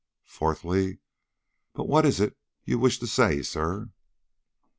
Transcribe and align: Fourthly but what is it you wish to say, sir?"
Fourthly 0.25 0.97
but 1.73 1.83
what 1.87 2.07
is 2.07 2.19
it 2.19 2.35
you 2.65 2.79
wish 2.79 2.97
to 3.01 3.05
say, 3.05 3.43
sir?" 3.43 3.91